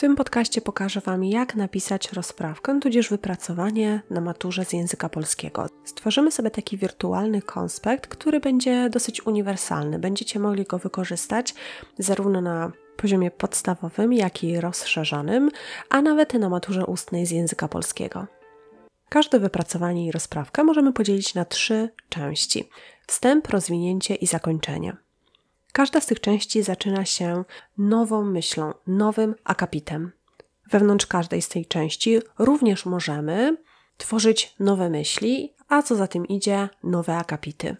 [0.00, 5.66] W tym podcaście pokażę Wam, jak napisać rozprawkę, tudzież wypracowanie na maturze z języka polskiego.
[5.84, 9.98] Stworzymy sobie taki wirtualny konspekt, który będzie dosyć uniwersalny.
[9.98, 11.54] Będziecie mogli go wykorzystać
[11.98, 15.50] zarówno na poziomie podstawowym, jak i rozszerzonym,
[15.90, 18.26] a nawet na maturze ustnej z języka polskiego.
[19.08, 22.68] Każde wypracowanie i rozprawkę możemy podzielić na trzy części:
[23.06, 24.96] wstęp, rozwinięcie i zakończenie.
[25.72, 27.44] Każda z tych części zaczyna się
[27.78, 30.12] nową myślą, nowym akapitem.
[30.70, 33.56] Wewnątrz każdej z tej części również możemy
[33.96, 37.76] tworzyć nowe myśli, a co za tym idzie, nowe akapity.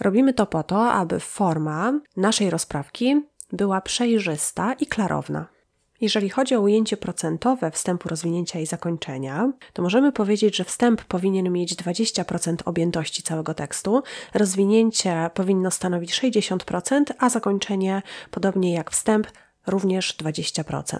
[0.00, 5.55] Robimy to po to, aby forma naszej rozprawki była przejrzysta i klarowna.
[6.00, 11.52] Jeżeli chodzi o ujęcie procentowe wstępu, rozwinięcia i zakończenia, to możemy powiedzieć, że wstęp powinien
[11.52, 14.02] mieć 20% objętości całego tekstu,
[14.34, 19.26] rozwinięcie powinno stanowić 60%, a zakończenie, podobnie jak wstęp,
[19.66, 20.98] również 20%.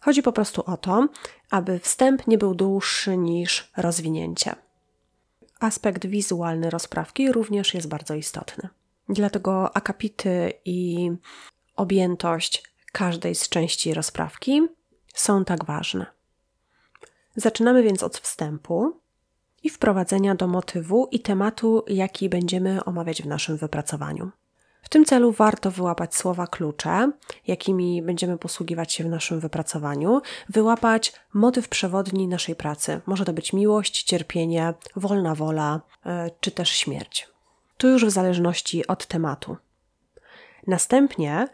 [0.00, 1.08] Chodzi po prostu o to,
[1.50, 4.54] aby wstęp nie był dłuższy niż rozwinięcie.
[5.60, 8.68] Aspekt wizualny rozprawki również jest bardzo istotny.
[9.08, 11.10] Dlatego akapity i
[11.76, 14.68] objętość każdej z części rozprawki
[15.14, 16.06] są tak ważne.
[17.36, 19.00] Zaczynamy więc od wstępu
[19.62, 24.30] i wprowadzenia do motywu i tematu, jaki będziemy omawiać w naszym wypracowaniu.
[24.82, 27.12] W tym celu warto wyłapać słowa klucze,
[27.46, 33.00] jakimi będziemy posługiwać się w naszym wypracowaniu, wyłapać motyw przewodni naszej pracy.
[33.06, 37.28] Może to być miłość, cierpienie, wolna wola e, czy też śmierć.
[37.76, 39.56] Tu już w zależności od tematu.
[40.66, 41.48] Następnie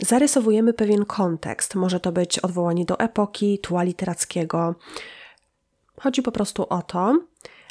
[0.00, 1.74] zarysowujemy pewien kontekst.
[1.74, 4.74] Może to być odwołanie do epoki, tła literackiego.
[6.00, 7.20] Chodzi po prostu o to,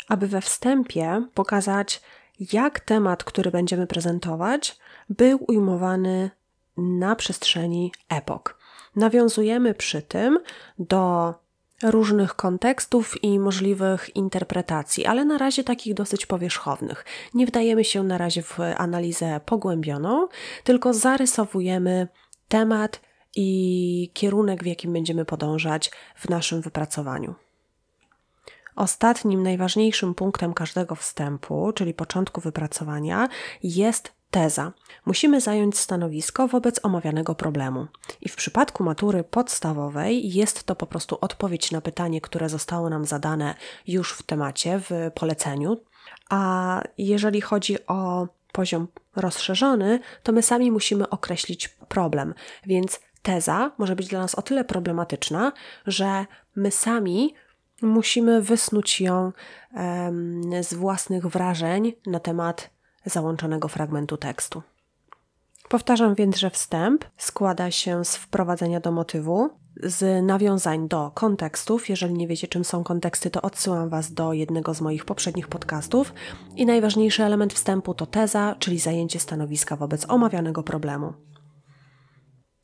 [0.07, 2.01] aby we wstępie pokazać,
[2.53, 6.31] jak temat, który będziemy prezentować, był ujmowany
[6.77, 8.57] na przestrzeni epok.
[8.95, 10.39] Nawiązujemy przy tym
[10.79, 11.33] do
[11.83, 17.05] różnych kontekstów i możliwych interpretacji, ale na razie takich dosyć powierzchownych.
[17.33, 20.27] Nie wdajemy się na razie w analizę pogłębioną,
[20.63, 22.07] tylko zarysowujemy
[22.47, 23.01] temat
[23.35, 27.35] i kierunek, w jakim będziemy podążać w naszym wypracowaniu.
[28.75, 33.27] Ostatnim, najważniejszym punktem każdego wstępu, czyli początku wypracowania,
[33.63, 34.73] jest teza.
[35.05, 37.87] Musimy zająć stanowisko wobec omawianego problemu.
[38.21, 43.05] I w przypadku matury podstawowej jest to po prostu odpowiedź na pytanie, które zostało nam
[43.05, 43.55] zadane
[43.87, 45.77] już w temacie, w poleceniu.
[46.29, 52.33] A jeżeli chodzi o poziom rozszerzony, to my sami musimy określić problem.
[52.65, 55.51] Więc teza może być dla nas o tyle problematyczna,
[55.87, 56.25] że
[56.55, 57.33] my sami
[57.81, 59.31] musimy wysnuć ją
[60.61, 62.69] z własnych wrażeń na temat
[63.05, 64.63] załączonego fragmentu tekstu.
[65.69, 69.49] Powtarzam więc, że wstęp składa się z wprowadzenia do motywu,
[69.83, 71.89] z nawiązań do kontekstów.
[71.89, 76.13] Jeżeli nie wiecie, czym są konteksty, to odsyłam Was do jednego z moich poprzednich podcastów.
[76.55, 81.13] I najważniejszy element wstępu to teza, czyli zajęcie stanowiska wobec omawianego problemu.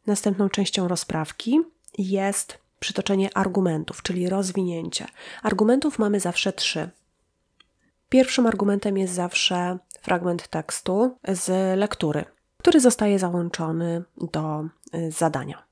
[0.07, 1.59] Następną częścią rozprawki
[1.97, 5.05] jest przytoczenie argumentów, czyli rozwinięcie.
[5.43, 6.89] Argumentów mamy zawsze trzy.
[8.09, 12.25] Pierwszym argumentem jest zawsze fragment tekstu z lektury,
[12.63, 14.65] który zostaje załączony do
[14.95, 15.63] y, zadania.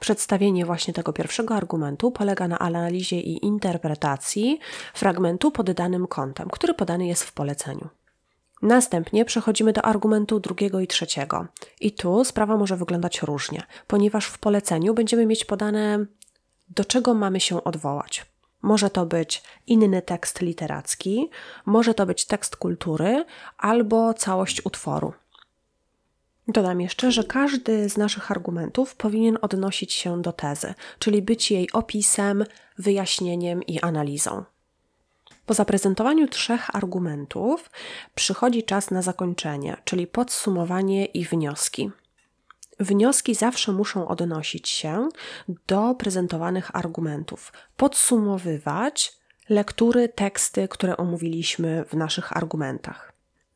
[0.00, 4.58] Przedstawienie właśnie tego pierwszego argumentu polega na analizie i interpretacji
[4.94, 7.88] fragmentu pod danym kątem, który podany jest w poleceniu.
[8.62, 11.46] Następnie przechodzimy do argumentu drugiego i trzeciego.
[11.80, 16.06] I tu sprawa może wyglądać różnie, ponieważ w poleceniu będziemy mieć podane,
[16.68, 18.26] do czego mamy się odwołać.
[18.62, 21.30] Może to być inny tekst literacki,
[21.66, 23.24] może to być tekst kultury
[23.58, 25.12] albo całość utworu.
[26.48, 31.72] Dodam jeszcze, że każdy z naszych argumentów powinien odnosić się do tezy, czyli być jej
[31.72, 32.44] opisem,
[32.78, 34.44] wyjaśnieniem i analizą.
[35.46, 37.70] Po zaprezentowaniu trzech argumentów
[38.14, 41.90] przychodzi czas na zakończenie, czyli podsumowanie i wnioski.
[42.80, 45.08] Wnioski zawsze muszą odnosić się
[45.66, 49.12] do prezentowanych argumentów, podsumowywać
[49.48, 53.12] lektury, teksty, które omówiliśmy w naszych argumentach.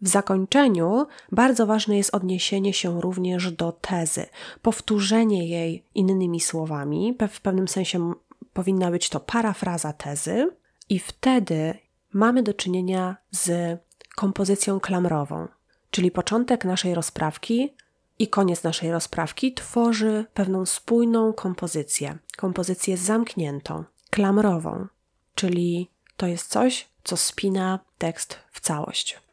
[0.06, 4.26] W zakończeniu bardzo ważne jest odniesienie się również do tezy,
[4.62, 7.16] powtórzenie jej innymi słowami.
[7.30, 8.14] W pewnym sensie
[8.52, 10.50] powinna być to parafraza tezy,
[10.88, 11.74] i wtedy
[12.12, 13.78] mamy do czynienia z
[14.16, 15.48] kompozycją klamrową,
[15.90, 17.74] czyli początek naszej rozprawki
[18.18, 24.86] i koniec naszej rozprawki tworzy pewną spójną kompozycję, kompozycję zamkniętą, klamrową,
[25.34, 29.25] czyli to jest coś, co spina tekst w całość.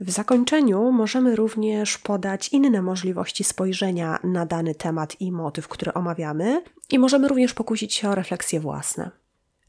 [0.00, 6.62] W zakończeniu możemy również podać inne możliwości spojrzenia na dany temat i motyw, który omawiamy,
[6.90, 9.10] i możemy również pokusić się o refleksje własne.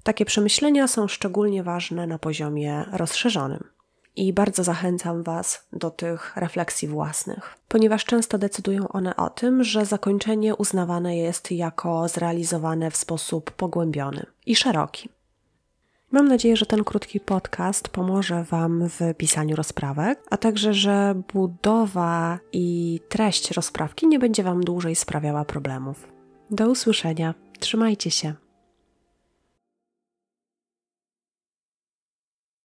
[0.03, 3.63] Takie przemyślenia są szczególnie ważne na poziomie rozszerzonym.
[4.15, 9.85] I bardzo zachęcam Was do tych refleksji własnych, ponieważ często decydują one o tym, że
[9.85, 15.09] zakończenie uznawane jest jako zrealizowane w sposób pogłębiony i szeroki.
[16.11, 22.39] Mam nadzieję, że ten krótki podcast pomoże Wam w pisaniu rozprawek, a także, że budowa
[22.51, 26.07] i treść rozprawki nie będzie Wam dłużej sprawiała problemów.
[26.49, 27.33] Do usłyszenia.
[27.59, 28.33] Trzymajcie się.